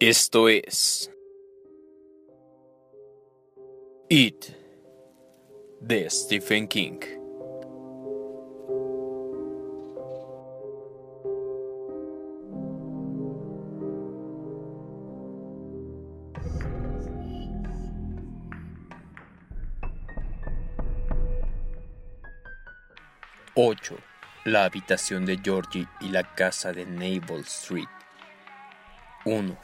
[0.00, 1.10] Esto es
[4.08, 4.44] It
[5.80, 7.00] de Stephen King.
[23.56, 23.96] Ocho.
[24.44, 27.88] La habitación de Georgie y la casa de Naval Street.
[29.24, 29.58] 1.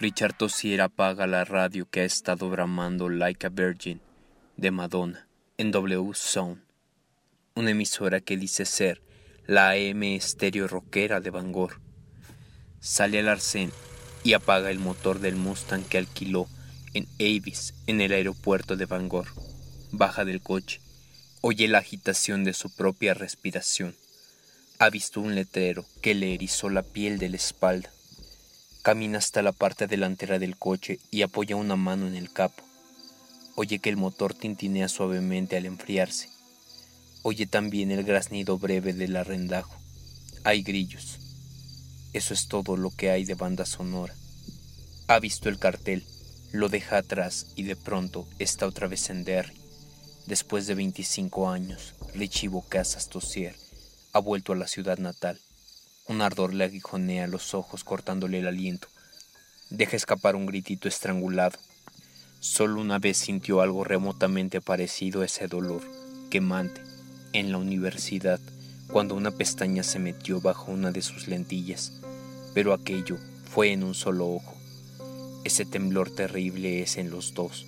[0.00, 4.00] Richard Tossier apaga la radio que ha estado bramando Like a Virgin
[4.56, 6.62] de Madonna en W Zone,
[7.54, 9.02] una emisora que dice ser
[9.46, 11.82] la AM estéreo rockera de Bangor.
[12.80, 13.72] Sale al arcén
[14.24, 16.48] y apaga el motor del Mustang que alquiló
[16.94, 19.26] en Avis en el aeropuerto de Bangor.
[19.90, 20.80] Baja del coche,
[21.42, 23.94] oye la agitación de su propia respiración.
[24.78, 27.92] Ha visto un letrero que le erizó la piel de la espalda
[28.82, 32.62] Camina hasta la parte delantera del coche y apoya una mano en el capo.
[33.54, 36.30] Oye que el motor tintinea suavemente al enfriarse.
[37.22, 39.76] Oye también el graznido breve del arrendajo.
[40.44, 41.18] Hay grillos.
[42.14, 44.14] Eso es todo lo que hay de banda sonora.
[45.08, 46.02] Ha visto el cartel,
[46.50, 49.60] lo deja atrás y de pronto está otra vez en Derry.
[50.26, 53.54] Después de 25 años, Richie Bocasas Tossier
[54.14, 55.38] ha vuelto a la ciudad natal.
[56.10, 58.88] Un ardor le aguijonea los ojos cortándole el aliento.
[59.70, 61.56] Deja escapar un gritito estrangulado.
[62.40, 65.82] Solo una vez sintió algo remotamente parecido a ese dolor
[66.28, 66.82] quemante
[67.32, 68.40] en la universidad
[68.88, 71.92] cuando una pestaña se metió bajo una de sus lentillas,
[72.54, 74.56] pero aquello fue en un solo ojo.
[75.44, 77.66] Ese temblor terrible es en los dos.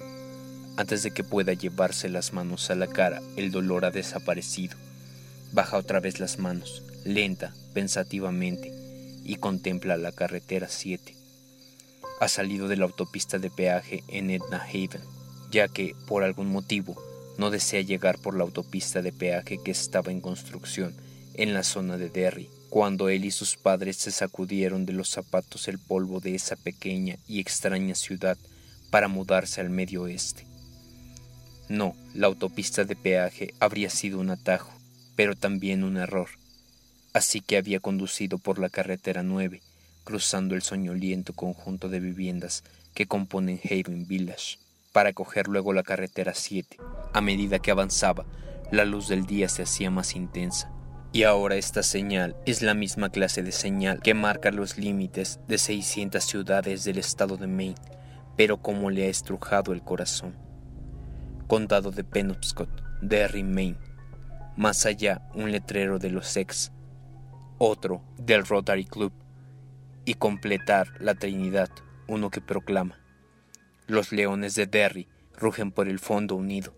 [0.77, 4.77] Antes de que pueda llevarse las manos a la cara, el dolor ha desaparecido.
[5.53, 8.73] Baja otra vez las manos, lenta, pensativamente,
[9.25, 11.15] y contempla la carretera 7.
[12.21, 15.03] Ha salido de la autopista de peaje en Edna Haven,
[15.51, 16.97] ya que, por algún motivo,
[17.39, 20.95] no desea llegar por la autopista de peaje que estaba en construcción
[21.35, 25.67] en la zona de Derry, cuando él y sus padres se sacudieron de los zapatos
[25.69, 28.39] el polvo de esa pequeña y extraña ciudad
[28.91, 30.47] para mudarse al medio oeste.
[31.69, 34.71] No, la autopista de peaje habría sido un atajo,
[35.17, 36.29] pero también un error
[37.13, 39.61] así que había conducido por la carretera 9,
[40.05, 42.65] cruzando el soñoliento conjunto de viviendas
[42.95, 44.59] que componen Haven Village,
[44.93, 46.77] para coger luego la carretera 7.
[47.13, 48.25] A medida que avanzaba,
[48.71, 50.71] la luz del día se hacía más intensa.
[51.15, 55.59] Y ahora esta señal es la misma clase de señal que marca los límites de
[55.59, 57.75] 600 ciudades del estado de Maine,
[58.37, 60.35] pero como le ha estrujado el corazón.
[61.49, 62.71] Condado de Penobscot,
[63.03, 63.77] Derry, Maine.
[64.57, 66.73] Más allá, un letrero de los ex
[67.65, 69.13] otro del Rotary Club,
[70.05, 71.71] y completar la Trinidad,
[72.09, 72.99] uno que proclama.
[73.87, 75.07] Los leones de Derry
[75.39, 76.75] rugen por el fondo unido.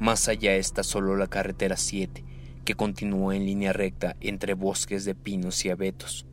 [0.00, 2.24] Más allá está solo la carretera 7,
[2.64, 6.26] que continúa en línea recta entre bosques de pinos y abetos.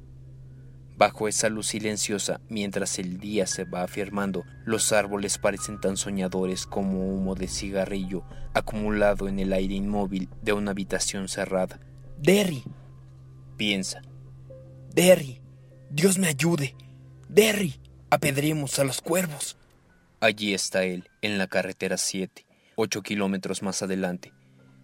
[0.97, 6.65] Bajo esa luz silenciosa, mientras el día se va afirmando, los árboles parecen tan soñadores
[6.65, 8.23] como humo de cigarrillo
[8.55, 11.79] acumulado en el aire inmóvil de una habitación cerrada.
[12.17, 12.63] Derry,
[13.57, 14.01] piensa.
[14.93, 15.41] Derry,
[15.89, 16.75] Dios me ayude.
[17.27, 17.75] Derry,
[18.09, 19.57] apedremos a los cuervos.
[20.19, 22.45] Allí está él, en la carretera 7,
[22.75, 24.31] ocho kilómetros más adelante.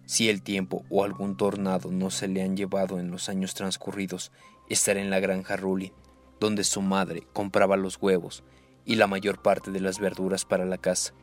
[0.06, 4.32] Si el tiempo o algún tornado no se le han llevado en los años transcurridos,
[4.68, 5.92] estará en la granja Rulin,
[6.40, 8.44] donde su madre compraba los huevos
[8.84, 11.14] y la mayor parte de las verduras para la casa.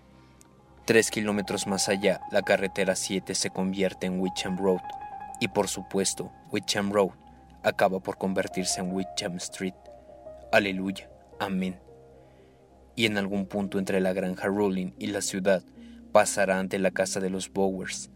[0.85, 4.81] Tres kilómetros más allá, la carretera 7 se convierte en Witcham Road,
[5.39, 7.12] y por supuesto, Witcham Road
[7.63, 9.75] acaba por convertirse en Witcham Street.
[10.51, 11.79] Aleluya, amén.
[12.95, 15.63] Y en algún punto entre la granja Rolling y la ciudad
[16.11, 18.09] pasará ante la casa de los Bowers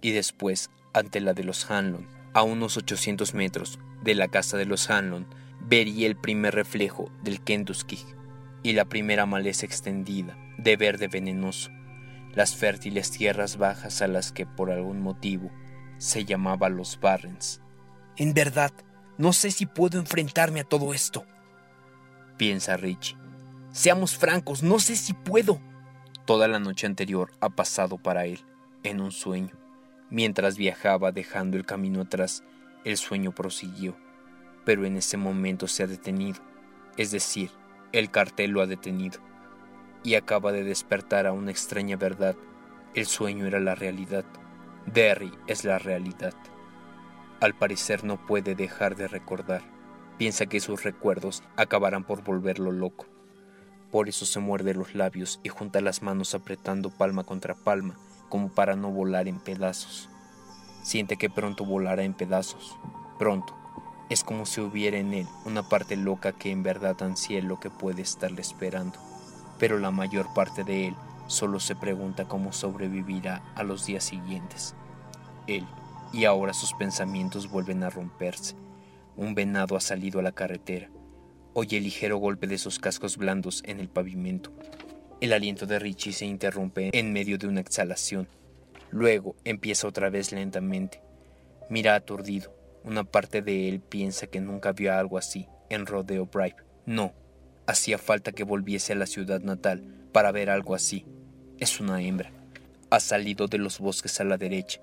[0.00, 2.06] y después ante la de los Hanlon.
[2.32, 5.26] A unos 800 metros de la casa de los Hanlon
[5.60, 7.98] vería el primer reflejo del Kentucky
[8.62, 11.70] y la primera maleza extendida de verde venenoso,
[12.34, 15.50] las fértiles tierras bajas a las que por algún motivo
[15.98, 17.60] se llamaba los Barrens.
[18.16, 18.72] En verdad,
[19.20, 21.26] no sé si puedo enfrentarme a todo esto.
[22.38, 23.18] Piensa Richie.
[23.70, 25.60] Seamos francos, no sé si puedo.
[26.24, 28.40] Toda la noche anterior ha pasado para él,
[28.82, 29.58] en un sueño.
[30.08, 32.44] Mientras viajaba dejando el camino atrás,
[32.86, 33.94] el sueño prosiguió,
[34.64, 36.40] pero en ese momento se ha detenido,
[36.96, 37.50] es decir,
[37.92, 39.20] el cartel lo ha detenido,
[40.02, 42.36] y acaba de despertar a una extraña verdad.
[42.94, 44.24] El sueño era la realidad.
[44.86, 46.32] Derry es la realidad.
[47.40, 49.62] Al parecer no puede dejar de recordar.
[50.18, 53.06] Piensa que sus recuerdos acabarán por volverlo loco.
[53.90, 57.96] Por eso se muerde los labios y junta las manos apretando palma contra palma,
[58.28, 60.10] como para no volar en pedazos.
[60.82, 62.76] Siente que pronto volará en pedazos.
[63.18, 63.56] Pronto.
[64.10, 67.70] Es como si hubiera en él una parte loca que en verdad ansía lo que
[67.70, 68.98] puede estarle esperando.
[69.58, 70.96] Pero la mayor parte de él
[71.26, 74.74] solo se pregunta cómo sobrevivirá a los días siguientes.
[75.46, 75.66] Él,
[76.12, 78.54] y ahora sus pensamientos vuelven a romperse.
[79.16, 80.90] Un venado ha salido a la carretera.
[81.52, 84.52] Oye el ligero golpe de sus cascos blandos en el pavimento.
[85.20, 88.28] El aliento de Richie se interrumpe en medio de una exhalación.
[88.90, 91.02] Luego empieza otra vez lentamente.
[91.68, 92.54] Mira aturdido.
[92.82, 96.56] Una parte de él piensa que nunca vio algo así en Rodeo Drive.
[96.86, 97.12] No,
[97.66, 99.82] hacía falta que volviese a la ciudad natal
[100.12, 101.04] para ver algo así.
[101.58, 102.32] Es una hembra.
[102.88, 104.80] Ha salido de los bosques a la derecha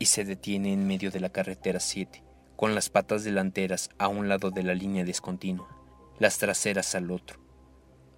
[0.00, 2.24] y se detiene en medio de la carretera 7,
[2.56, 5.68] con las patas delanteras a un lado de la línea discontinua,
[6.18, 7.38] las traseras al otro.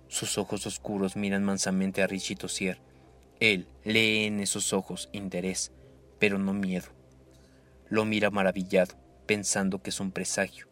[0.06, 2.78] Sus ojos oscuros miran mansamente a Richie Tossier.
[3.40, 5.72] Él lee en esos ojos interés,
[6.20, 6.86] pero no miedo.
[7.88, 8.94] Lo mira maravillado,
[9.26, 10.68] pensando que es un presagio,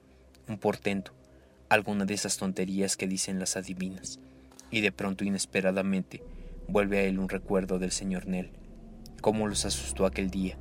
[0.46, 1.12] un portento,
[1.68, 4.20] alguna de esas tonterías que dicen las adivinas,
[4.70, 6.22] y de pronto inesperadamente
[6.68, 8.52] vuelve a él un recuerdo del señor Nell,
[9.20, 10.56] cómo los asustó aquel día,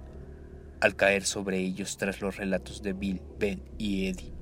[0.82, 4.34] al caer sobre ellos tras los relatos de Bill, Ben y Eddie.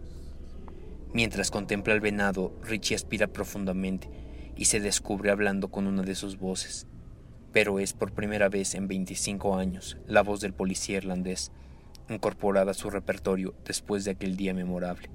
[1.13, 4.10] Mientras contempla al venado, Richie aspira profundamente
[4.56, 6.88] y se descubre hablando con una de sus voces.
[7.54, 11.51] Pero es por primera vez en 25 años la voz del policía irlandés,
[12.10, 15.10] incorporada a su repertorio después de aquel día memorable.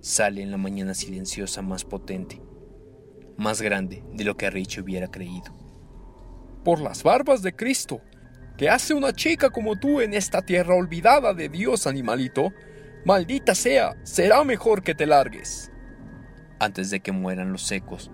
[0.00, 2.40] Sale en la mañana silenciosa más potente,
[3.36, 5.54] más grande de lo que Richie hubiera creído.
[6.64, 8.00] Por las barbas de Cristo,
[8.56, 12.52] ¿qué hace una chica como tú en esta tierra olvidada de Dios, animalito?
[13.04, 15.70] Maldita sea, será mejor que te largues.
[16.58, 18.10] Antes de que mueran los secos,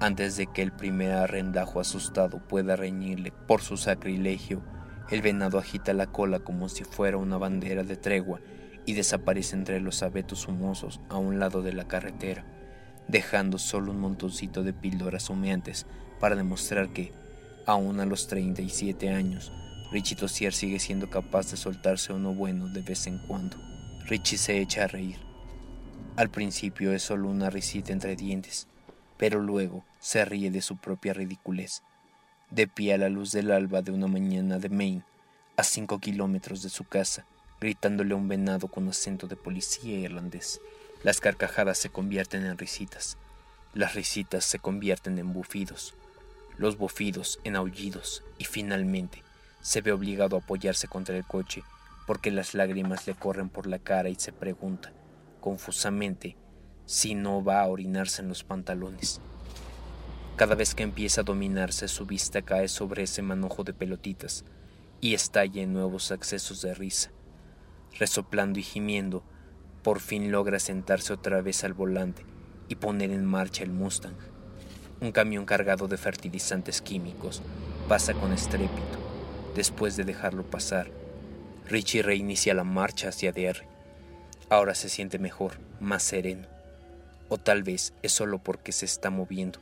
[0.00, 4.62] antes de que el primer arrendajo asustado pueda reñirle por su sacrilegio,
[5.10, 8.40] el venado agita la cola como si fuera una bandera de tregua
[8.86, 12.44] y desaparece entre los abetos humosos a un lado de la carretera
[13.08, 15.86] dejando solo un montoncito de píldoras humeantes
[16.20, 17.12] para demostrar que,
[17.66, 19.52] aún a los 37 años,
[19.92, 23.58] Richie Tossier sigue siendo capaz de soltarse uno bueno de vez en cuando.
[24.06, 25.18] Richie se echa a reír.
[26.16, 28.68] Al principio es solo una risita entre dientes,
[29.18, 31.82] pero luego se ríe de su propia ridiculez.
[32.48, 35.04] De pie a la luz del alba de una mañana de Maine,
[35.58, 37.26] a cinco kilómetros de su casa,
[37.60, 40.62] gritándole a un venado con acento de policía irlandés.
[41.02, 43.18] Las carcajadas se convierten en risitas,
[43.74, 45.94] las risitas se convierten en bufidos,
[46.56, 49.22] los bufidos en aullidos y finalmente
[49.62, 51.62] se ve obligado a apoyarse contra el coche
[52.06, 54.92] porque las lágrimas le corren por la cara y se pregunta,
[55.40, 56.36] confusamente,
[56.84, 59.20] si no va a orinarse en los pantalones.
[60.36, 64.44] Cada vez que empieza a dominarse su vista cae sobre ese manojo de pelotitas
[65.00, 67.12] y estalla en nuevos accesos de risa.
[67.98, 69.22] Resoplando y gimiendo,
[69.82, 72.24] por fin logra sentarse otra vez al volante
[72.68, 74.16] y poner en marcha el Mustang.
[75.00, 77.42] Un camión cargado de fertilizantes químicos
[77.88, 79.01] pasa con estrépito.
[79.54, 80.90] Después de dejarlo pasar,
[81.68, 83.66] Richie reinicia la marcha hacia DR.
[84.48, 86.46] Ahora se siente mejor, más sereno.
[87.28, 89.58] O tal vez es solo porque se está moviendo,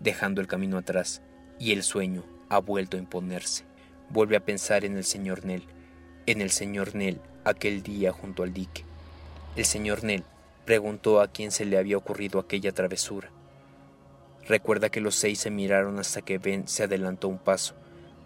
[0.00, 1.22] dejando el camino atrás,
[1.58, 3.64] y el sueño ha vuelto a imponerse.
[4.08, 5.64] Vuelve a pensar en el señor Nell,
[6.26, 8.84] en el señor Nell aquel día junto al dique
[9.54, 10.24] el señor Nell
[10.64, 13.30] preguntó a quién se le había ocurrido aquella travesura.
[14.48, 17.74] Recuerda que los seis se miraron hasta que Ben se adelantó un paso,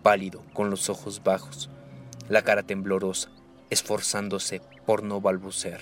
[0.06, 1.68] pálido, con los ojos bajos,
[2.28, 3.28] la cara temblorosa,
[3.70, 5.80] esforzándose por no balbucear.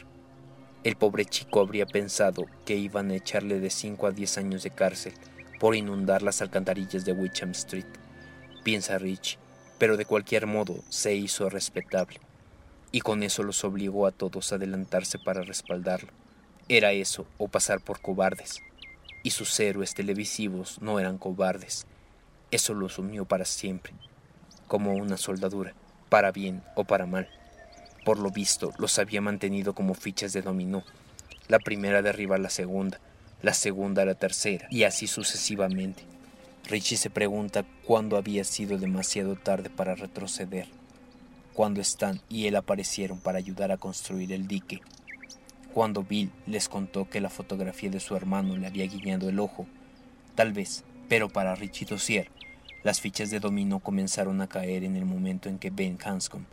[0.82, 4.70] El pobre chico habría pensado que iban a echarle de cinco a diez años de
[4.70, 5.12] cárcel
[5.60, 7.84] por inundar las alcantarillas de Wicham Street,
[8.62, 9.38] piensa Rich,
[9.76, 12.18] pero de cualquier modo se hizo respetable
[12.92, 16.08] y con eso los obligó a todos a adelantarse para respaldarlo.
[16.70, 18.62] Era eso o pasar por cobardes.
[19.22, 21.86] Y sus héroes televisivos no eran cobardes.
[22.50, 23.92] Eso los unió para siempre,
[24.66, 25.74] como una soldadura,
[26.08, 27.28] para bien o para mal.
[28.04, 30.84] Por lo visto, los había mantenido como fichas de dominó.
[31.48, 33.00] La primera derriba a la segunda,
[33.42, 36.02] la segunda a la tercera, y así sucesivamente.
[36.64, 40.66] Richie se pregunta cuándo había sido demasiado tarde para retroceder
[41.54, 44.82] cuando Stan y él aparecieron para ayudar a construir el dique.
[45.72, 49.66] Cuando Bill les contó que la fotografía de su hermano le había guiñado el ojo,
[50.34, 52.28] tal vez, pero para Richie Dossier,
[52.84, 56.44] las fichas de dominó comenzaron a caer en el momento en que Ben Hanscom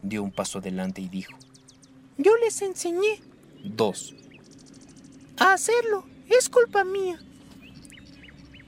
[0.00, 1.36] dio un paso adelante y dijo:
[2.16, 3.20] Yo les enseñé.
[3.64, 4.14] Dos.
[5.38, 6.04] a hacerlo.
[6.28, 7.20] Es culpa mía.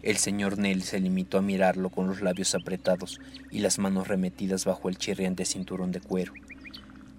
[0.03, 4.65] El señor Nell se limitó a mirarlo con los labios apretados y las manos remetidas
[4.65, 6.35] bajo el chirriante cinturón de cuero.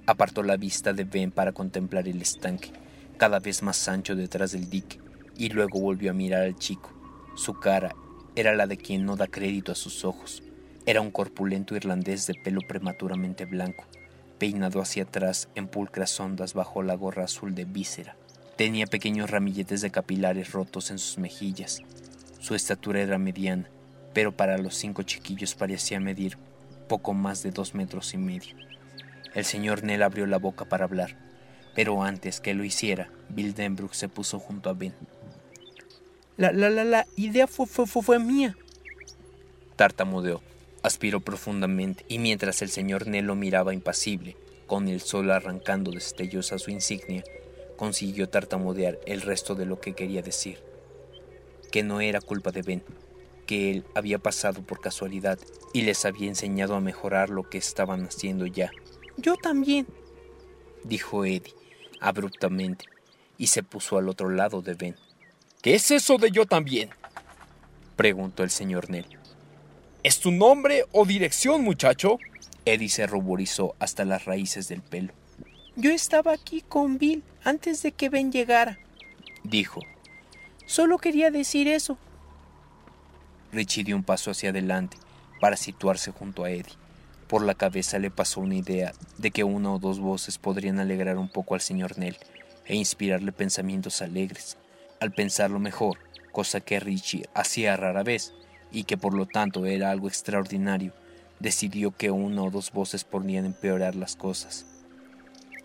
[0.06, 2.72] Apartó la vista de Ben para contemplar el estanque,
[3.18, 5.00] cada vez más ancho detrás del dique,
[5.36, 6.94] y luego volvió a mirar al chico.
[7.36, 7.96] Su cara
[8.36, 10.44] era la de quien no da crédito a sus ojos.
[10.86, 13.86] Era un corpulento irlandés de pelo prematuramente blanco,
[14.38, 18.16] peinado hacia atrás en pulcras ondas bajo la gorra azul de víscera.
[18.56, 21.82] Tenía pequeños ramilletes de capilares rotos en sus mejillas
[22.46, 23.68] su estatura era mediana,
[24.14, 26.38] pero para los cinco chiquillos parecía medir
[26.88, 28.56] poco más de dos metros y medio.
[29.34, 31.18] El señor Nell abrió la boca para hablar,
[31.74, 34.94] pero antes que lo hiciera, Bill Denbrook se puso junto a Ben.
[36.38, 38.58] La, la, la, la idea fue, fue, fue mía.
[39.76, 40.42] Tartamudeó,
[40.84, 44.36] aspiró profundamente y mientras el señor Nell lo miraba impasible,
[44.68, 47.24] con el sol arrancando destellos a su insignia,
[47.78, 50.60] consiguió tartamudear el resto de lo que quería decir
[51.76, 52.84] que no era culpa de Ben,
[53.46, 55.38] que él había pasado por casualidad
[55.74, 58.72] y les había enseñado a mejorar lo que estaban haciendo ya.
[59.18, 59.86] Yo también,
[60.86, 61.54] dijo Eddie
[62.00, 62.86] abruptamente,
[63.38, 64.96] y se puso al otro lado de Ben.
[65.66, 66.92] ¿Qué es eso de yo también?
[67.96, 69.08] preguntó el señor Nell.
[70.04, 72.20] ¿Es tu nombre o dirección, muchacho?
[72.66, 75.12] Eddie se ruborizó hasta las raíces del pelo.
[75.76, 78.78] Yo estaba aquí con Bill antes de que Ben llegara,
[79.44, 79.80] dijo,
[80.68, 81.98] Solo quería decir eso.
[83.52, 84.98] Richie dio un paso hacia adelante
[85.42, 86.78] para situarse junto a Eddie.
[87.28, 91.18] Por la cabeza le pasó una idea de que una o dos voces podrían alegrar
[91.18, 92.18] un poco al señor Nell
[92.68, 94.60] e inspirarle pensamientos alegres.
[95.00, 96.00] Al pensarlo mejor,
[96.32, 98.34] cosa que Richie hacía rara vez
[98.72, 100.94] y que por lo tanto era algo extraordinario,
[101.40, 104.66] decidió que una o dos voces podrían empeorar las cosas.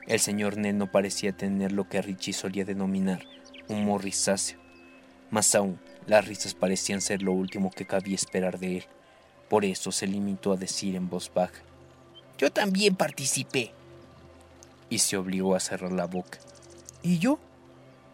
[0.07, 3.25] El señor Nell no parecía tener lo que Richie solía denominar
[3.69, 4.61] un morrisáceo
[5.31, 8.85] más aún, las risas parecían ser lo último que cabía esperar de él.
[9.49, 11.63] Por eso se limitó a decir en voz baja,
[12.37, 13.73] Yo también participé.
[14.89, 16.39] Y se obligó a cerrar la boca.
[17.03, 17.39] ¿Y yo?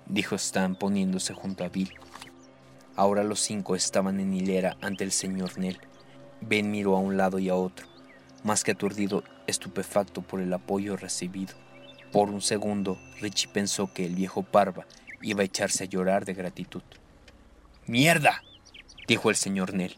[0.07, 1.93] Dijo Stan poniéndose junto a Bill.
[2.97, 5.79] Ahora los cinco estaban en hilera ante el señor Nell.
[6.41, 7.87] Ben miró a un lado y a otro,
[8.43, 11.55] más que aturdido, estupefacto por el apoyo recibido.
[12.13, 14.87] Por un segundo, Richie pensó que el viejo Parva
[15.21, 16.83] iba a echarse a llorar de gratitud.
[17.87, 18.43] ¡Mierda!
[19.07, 19.97] dijo el señor Nell,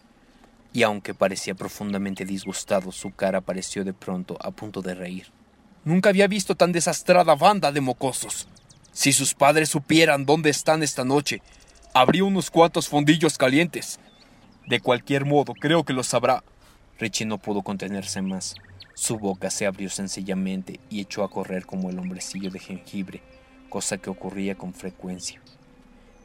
[0.73, 5.33] y aunque parecía profundamente disgustado, su cara pareció de pronto a punto de reír.
[5.85, 8.49] Nunca había visto tan desastrada banda de mocosos.
[8.99, 11.41] Si sus padres supieran dónde están esta noche,
[11.95, 14.01] habría unos cuantos fondillos calientes.
[14.67, 16.43] De cualquier modo, creo que lo sabrá.
[16.99, 18.57] Richie no pudo contenerse más.
[18.95, 23.23] Su boca se abrió sencillamente y echó a correr como el hombrecillo de jengibre,
[23.69, 25.41] cosa que ocurría con frecuencia.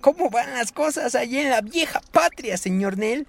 [0.01, 3.27] ¿Cómo van las cosas allí en la vieja patria, señor Nell?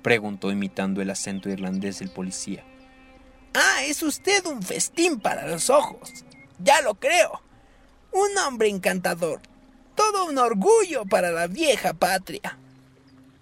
[0.00, 2.64] Preguntó imitando el acento irlandés del policía.
[3.52, 6.24] Ah, es usted un festín para los ojos.
[6.58, 7.42] Ya lo creo.
[8.12, 9.40] Un hombre encantador.
[9.94, 12.56] Todo un orgullo para la vieja patria.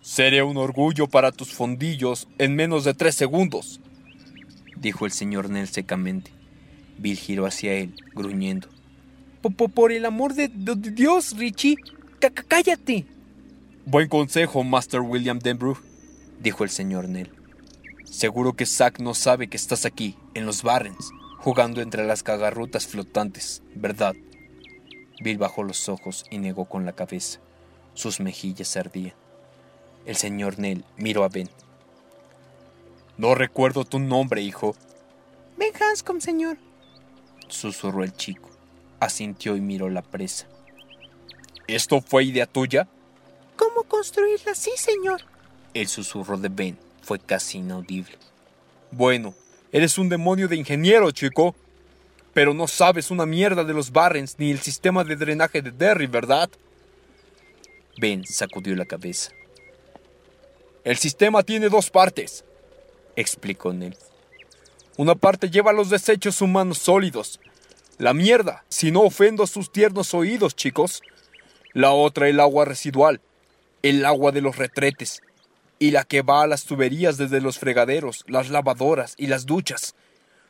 [0.01, 3.81] Seré un orgullo para tus fondillos en menos de tres segundos,
[4.77, 6.31] dijo el señor Nell secamente.
[6.99, 8.69] Bill giró hacia él, gruñendo.
[9.75, 11.77] Por el amor de Dios, Richie,
[12.49, 13.05] cállate.
[13.85, 15.79] Buen consejo, Master William Denbrough,
[16.41, 17.31] dijo el señor Nell.
[18.05, 22.87] Seguro que Zack no sabe que estás aquí, en los Barrens, jugando entre las cagarrutas
[22.87, 24.15] flotantes, ¿verdad?
[25.21, 27.41] Bill bajó los ojos y negó con la cabeza.
[27.95, 29.15] Sus mejillas ardían.
[30.05, 31.49] El señor Nell miró a Ben.
[33.17, 34.77] No recuerdo tu nombre, hijo.
[35.57, 36.59] Ben Hanscom, señor.
[37.49, 38.51] Susurró el chico.
[39.01, 40.47] Asintió y miró la presa.
[41.67, 42.87] ¿Esto fue idea tuya?
[43.57, 45.23] ¿Cómo construirla así, señor?
[45.75, 48.17] El susurro de Ben fue casi inaudible.
[48.91, 49.35] Bueno,
[49.73, 51.57] eres un demonio de ingeniero, chico.
[52.37, 56.07] Pero no sabes una mierda de los Barrens ni el sistema de drenaje de Derry,
[56.07, 56.51] ¿verdad?
[57.99, 59.31] Ben sacudió la cabeza.
[60.85, 62.45] El sistema tiene dos partes,
[63.17, 63.97] explicó Nell.
[64.99, 67.41] Una parte lleva los desechos humanos sólidos.
[67.97, 71.01] La mierda, si no ofendo a sus tiernos oídos, chicos,
[71.73, 73.23] la otra el agua residual,
[73.81, 75.23] el agua de los retretes,
[75.79, 79.95] y la que va a las tuberías desde los fregaderos, las lavadoras y las duchas,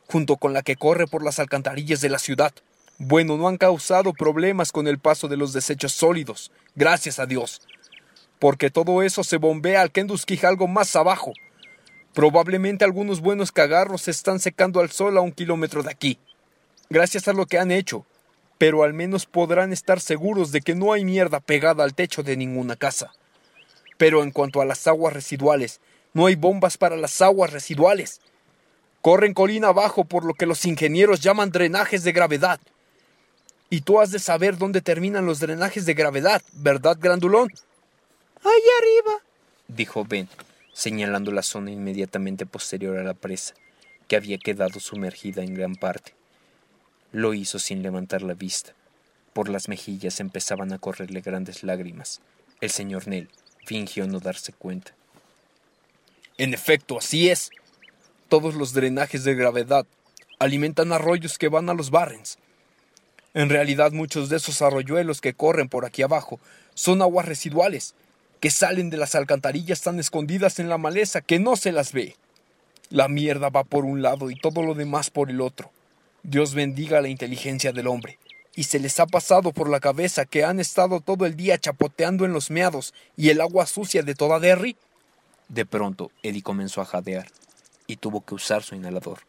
[0.07, 2.53] junto con la que corre por las alcantarillas de la ciudad.
[2.97, 7.61] Bueno, no han causado problemas con el paso de los desechos sólidos, gracias a Dios,
[8.39, 11.33] porque todo eso se bombea al Kenduskij algo más abajo.
[12.13, 16.17] Probablemente algunos buenos cagarros se están secando al sol a un kilómetro de aquí.
[16.89, 18.05] Gracias a lo que han hecho,
[18.57, 22.37] pero al menos podrán estar seguros de que no hay mierda pegada al techo de
[22.37, 23.11] ninguna casa.
[23.97, 25.81] Pero en cuanto a las aguas residuales,
[26.13, 28.21] no hay bombas para las aguas residuales.
[29.01, 32.59] Corren colina abajo por lo que los ingenieros llaman drenajes de gravedad.
[33.69, 37.51] Y tú has de saber dónde terminan los drenajes de gravedad, ¿verdad, grandulón?
[38.43, 39.21] Ahí arriba,
[39.67, 40.29] dijo Ben,
[40.73, 43.55] señalando la zona inmediatamente posterior a la presa,
[44.07, 46.13] que había quedado sumergida en gran parte.
[47.11, 48.73] Lo hizo sin levantar la vista.
[49.33, 52.21] Por las mejillas empezaban a correrle grandes lágrimas.
[52.61, 53.29] El señor Nell
[53.65, 54.93] fingió no darse cuenta.
[56.37, 57.49] En efecto, así es.
[58.29, 59.85] Todos los drenajes de gravedad
[60.37, 62.37] alimentan arroyos que van a los barrens.
[63.33, 66.37] En realidad muchos de esos arroyuelos que corren por aquí abajo
[66.73, 67.95] son aguas residuales,
[68.41, 72.17] que salen de las alcantarillas tan escondidas en la maleza que no se las ve.
[72.89, 75.71] La mierda va por un lado y todo lo demás por el otro.
[76.23, 78.19] Dios bendiga la inteligencia del hombre.
[78.55, 82.25] Y se les ha pasado por la cabeza que han estado todo el día chapoteando
[82.25, 84.75] en los meados y el agua sucia de toda Derry.
[85.47, 87.27] De pronto, Eddie comenzó a jadear
[87.87, 89.19] y tuvo que usar su inhalador.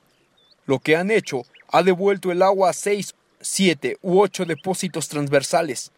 [0.67, 5.93] Lo que han hecho ha devuelto el agua a seis, siete u ocho depósitos transversales.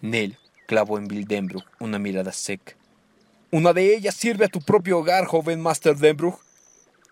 [0.00, 2.74] Nell clavó en Bill Denbrook una mirada seca.
[3.50, 6.40] Una de ellas sirve a tu propio hogar, joven Master Denbrook.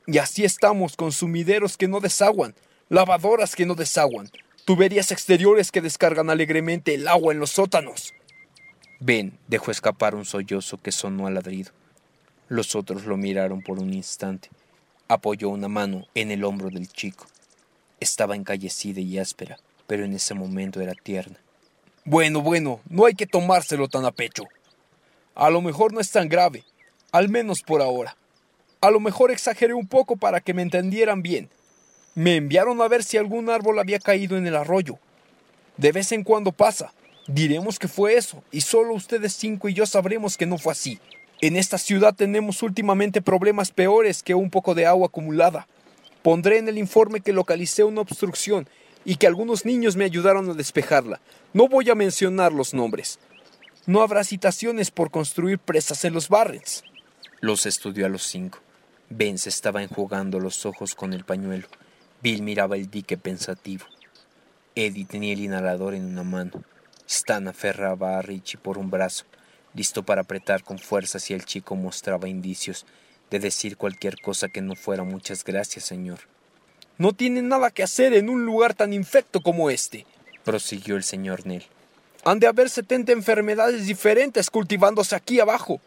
[0.07, 2.55] Y así estamos con sumideros que no desaguan,
[2.89, 4.31] lavadoras que no desaguan,
[4.65, 8.15] tuberías exteriores que descargan alegremente el agua en los sótanos.
[8.99, 11.73] Ben dejó escapar un sollozo que sonó a ladrido.
[12.51, 14.49] Los otros lo miraron por un instante.
[15.07, 17.29] Apoyó una mano en el hombro del chico.
[18.01, 21.37] Estaba encallecida y áspera, pero en ese momento era tierna.
[22.05, 24.43] Bueno, bueno, no hay que tomárselo tan a pecho.
[25.37, 26.65] A lo mejor no es tan grave,
[27.13, 28.17] al menos por ahora.
[28.81, 31.49] A lo mejor exageré un poco para que me entendieran bien.
[32.17, 34.99] Me enviaron a ver si algún árbol había caído en el arroyo.
[35.77, 36.93] De vez en cuando pasa.
[37.29, 40.99] Diremos que fue eso, y solo ustedes cinco y yo sabremos que no fue así.
[41.43, 45.67] En esta ciudad tenemos últimamente problemas peores que un poco de agua acumulada.
[46.23, 48.69] Pondré en el informe que localicé una obstrucción
[49.07, 51.21] y que algunos niños me ayudaron a despejarla.
[51.55, 53.19] No voy a mencionar los nombres.
[53.87, 56.85] No habrá citaciones por construir presas en los barrens.
[57.41, 58.59] Los estudió a los cinco.
[59.09, 61.69] Ben se estaba enjugando los ojos con el pañuelo.
[62.23, 63.87] Bill miraba el dique pensativo.
[64.75, 66.63] Eddie tenía el inhalador en una mano.
[67.07, 69.25] Stan aferraba a Richie por un brazo,
[69.75, 72.87] listo para apretar con fuerza si el chico mostraba indicios
[73.31, 76.21] de decir cualquier cosa que no fuera muchas gracias, señor.
[76.99, 80.05] No tienen nada que hacer en un lugar tan infecto como este,
[80.45, 81.65] prosiguió el señor Nell.
[82.25, 85.81] Han de haber setenta enfermedades diferentes cultivándose aquí abajo.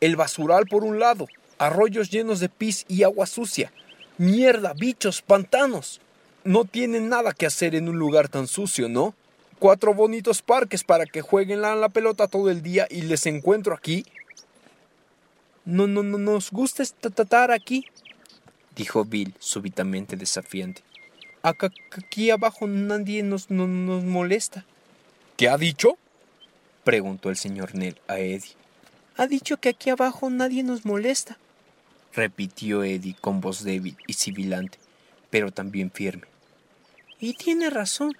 [0.00, 1.26] El basural por un lado,
[1.58, 3.72] arroyos llenos de pis y agua sucia,
[4.16, 6.00] mierda, bichos, pantanos.
[6.44, 9.14] No tienen nada que hacer en un lugar tan sucio, ¿no?
[9.60, 13.74] Cuatro bonitos parques para que jueguen la, la pelota todo el día y les encuentro
[13.74, 14.04] aquí.
[15.64, 17.86] No, no, no nos gusta estar aquí,
[18.74, 20.82] dijo Bill súbitamente desafiante.
[21.42, 24.64] Acá, aquí abajo nadie nos, nos molesta.
[25.36, 25.96] ¿Qué ha dicho?
[26.82, 28.56] preguntó el señor Nell a Eddie.
[29.16, 31.36] Ha dicho que aquí abajo nadie nos molesta,
[32.14, 34.78] repitió Eddie con voz débil y sibilante,
[35.28, 36.26] pero también firme.
[37.18, 38.16] Y tiene razón.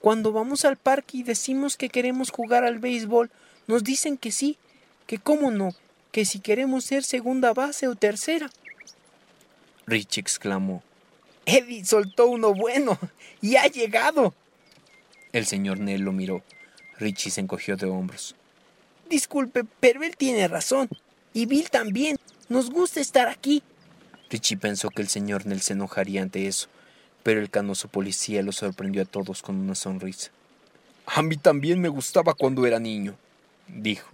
[0.00, 3.30] Cuando vamos al parque y decimos que queremos jugar al béisbol,
[3.66, 4.58] nos dicen que sí,
[5.06, 5.74] que cómo no,
[6.12, 8.50] que si queremos ser segunda base o tercera.
[9.86, 10.82] Rich exclamó.
[11.46, 12.98] Eddie soltó uno bueno
[13.40, 14.34] y ha llegado.
[15.32, 16.42] El señor Nell lo miró.
[16.98, 18.34] Richie se encogió de hombros.
[19.08, 20.88] Disculpe, pero él tiene razón.
[21.32, 22.18] Y Bill también.
[22.48, 23.62] Nos gusta estar aquí.
[24.30, 26.68] Richie pensó que el señor Nell se enojaría ante eso,
[27.28, 30.30] pero el canoso policía lo sorprendió a todos con una sonrisa.
[31.04, 33.18] A mí también me gustaba cuando era niño,
[33.66, 34.08] dijo.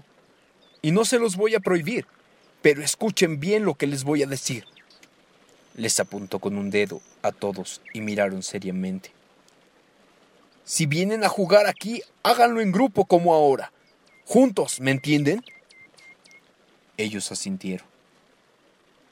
[0.83, 2.09] Y no se los voy a prohibir,
[2.61, 4.65] pero escuchen bien lo que les voy a decir.
[5.77, 9.13] Les apuntó con un dedo a todos y miraron seriamente.
[10.65, 13.71] Si vienen a jugar aquí, háganlo en grupo como ahora.
[14.25, 15.45] Juntos, ¿me entienden?
[16.97, 17.87] Ellos asintieron.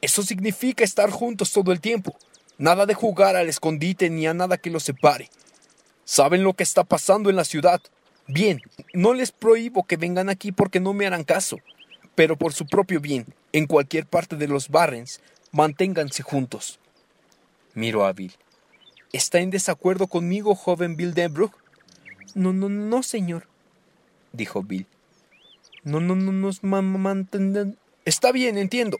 [0.01, 2.17] Eso significa estar juntos todo el tiempo.
[2.62, 5.29] Nada de jugar al escondite ni a nada que los separe.
[6.05, 7.83] ¿Saben lo que está pasando en la ciudad?
[8.29, 8.62] Bien,
[8.94, 11.57] no les prohíbo que vengan aquí porque no me harán caso,
[12.14, 15.20] pero por su propio bien, en cualquier parte de los Barrens,
[15.51, 16.79] manténganse juntos.
[17.75, 18.37] Miro a Bill.
[19.12, 21.59] ¿Está en desacuerdo conmigo, joven Bill Denbrook?
[22.37, 23.48] No, no, no, señor,
[24.33, 24.87] dijo Bill.
[25.83, 27.77] No, no, no nos mantendrán.
[28.05, 28.98] Está bien, entiendo,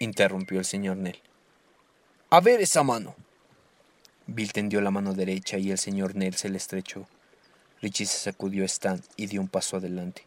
[0.00, 1.22] interrumpió el señor Nell.
[2.34, 3.14] A ver esa mano.
[4.26, 7.06] Bill tendió la mano derecha y el señor Nell se le estrechó.
[7.80, 10.24] Richie se sacudió a Stan y dio un paso adelante.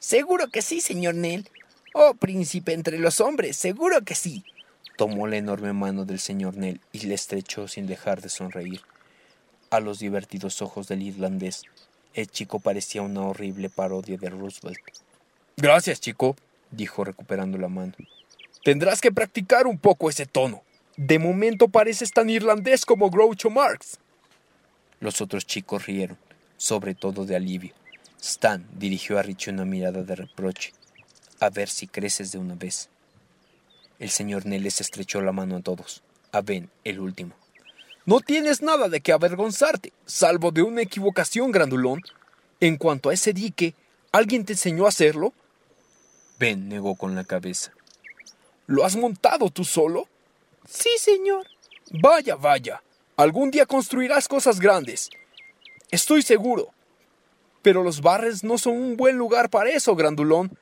[0.00, 1.46] Seguro que sí, señor Nell.
[1.92, 4.42] Oh, príncipe entre los hombres, seguro que sí.
[4.96, 8.80] Tomó la enorme mano del señor Nell y le estrechó sin dejar de sonreír.
[9.68, 11.64] A los divertidos ojos del irlandés,
[12.14, 14.80] el chico parecía una horrible parodia de Roosevelt.
[15.58, 16.36] Gracias, chico,
[16.70, 17.92] dijo recuperando la mano.
[18.64, 20.62] Tendrás que practicar un poco ese tono.
[20.96, 23.98] De momento pareces tan irlandés como Groucho Marx.
[25.00, 26.16] Los otros chicos rieron,
[26.56, 27.74] sobre todo de alivio.
[28.20, 30.72] Stan dirigió a Richie una mirada de reproche.
[31.40, 32.88] A ver si creces de una vez.
[33.98, 37.34] El señor Neles estrechó la mano a todos, a Ben, el último.
[38.06, 42.02] No tienes nada de qué avergonzarte, salvo de una equivocación, grandulón.
[42.60, 43.74] En cuanto a ese dique,
[44.12, 45.32] ¿alguien te enseñó a hacerlo?
[46.38, 47.72] Ben negó con la cabeza.
[48.66, 50.06] ¿Lo has montado tú solo?
[50.68, 51.46] Sí, señor.
[51.90, 52.82] Vaya, vaya.
[53.16, 55.10] Algún día construirás cosas grandes.
[55.90, 56.70] Estoy seguro.
[57.62, 60.56] Pero los barres no son un buen lugar para eso, grandulón.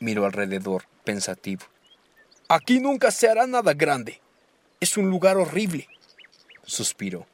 [0.00, 1.62] Miró alrededor, pensativo.
[2.48, 4.20] Aquí nunca se hará nada grande.
[4.80, 5.88] Es un lugar horrible.
[6.64, 7.26] Suspiró.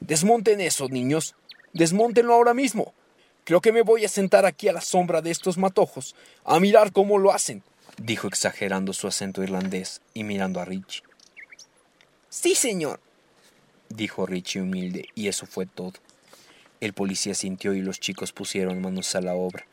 [0.00, 1.34] Desmonten eso, niños.
[1.72, 2.94] Desmontenlo ahora mismo.
[3.44, 6.92] Creo que me voy a sentar aquí a la sombra de estos matojos, a mirar
[6.92, 7.62] cómo lo hacen
[7.98, 11.02] dijo exagerando su acento irlandés y mirando a Richie.
[12.28, 13.00] Sí, señor,
[13.88, 15.94] dijo Richie humilde, y eso fue todo.
[16.80, 19.66] El policía sintió y los chicos pusieron manos a la obra.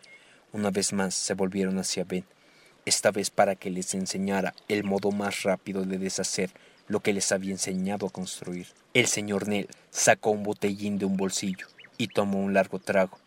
[0.51, 2.25] Una vez más se volvieron hacia Ben,
[2.85, 6.51] esta vez para que les enseñara el modo más rápido de deshacer
[6.87, 8.67] lo que les había enseñado a construir.
[8.93, 13.19] El señor Nell sacó un botellín de un bolsillo y tomó un largo trago.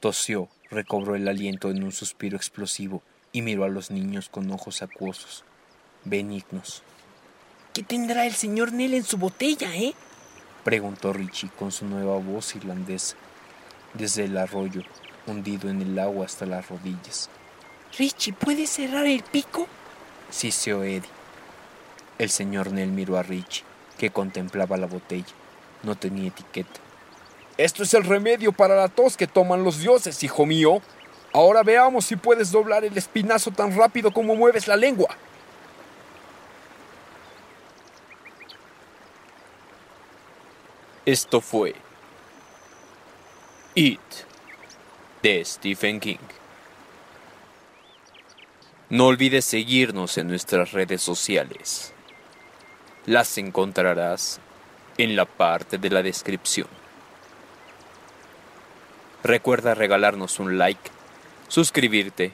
[0.00, 3.02] Tosió, recobró el aliento en un suspiro explosivo
[3.36, 5.44] y miró a los niños con ojos acuosos,
[6.04, 6.82] benignos.
[7.74, 9.92] ¿Qué tendrá el señor Nell en su botella, eh?
[10.64, 13.14] preguntó Richie con su nueva voz irlandesa,
[13.92, 14.80] desde el arroyo,
[15.26, 17.28] hundido en el agua hasta las rodillas.
[17.98, 19.66] Richie, ¿puedes cerrar el pico?
[20.30, 21.02] Sí, se Eddie.
[22.18, 23.64] El señor Nell miró a Richie,
[23.98, 25.34] que contemplaba la botella.
[25.82, 26.80] No tenía etiqueta.
[27.58, 30.80] Esto es el remedio para la tos que toman los dioses, hijo mío,
[31.36, 35.14] Ahora veamos si puedes doblar el espinazo tan rápido como mueves la lengua.
[41.04, 41.74] Esto fue
[43.74, 44.00] It
[45.22, 46.26] de Stephen King.
[48.88, 51.92] No olvides seguirnos en nuestras redes sociales.
[53.04, 54.40] Las encontrarás
[54.96, 56.68] en la parte de la descripción.
[59.22, 60.95] Recuerda regalarnos un like
[61.48, 62.32] suscribirte,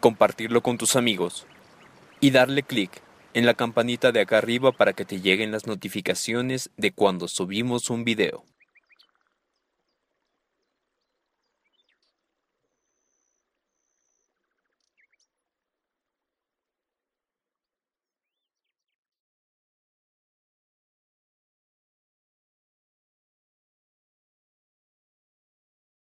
[0.00, 1.46] compartirlo con tus amigos
[2.20, 3.02] y darle clic
[3.34, 7.90] en la campanita de acá arriba para que te lleguen las notificaciones de cuando subimos
[7.90, 8.44] un video.